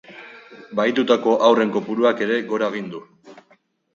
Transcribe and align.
Bahitutako 0.79 1.33
haurren 1.49 1.73
kopuruak 1.77 2.23
ere 2.27 2.39
gora 2.53 2.73
egin 2.75 2.91
du. 2.95 3.05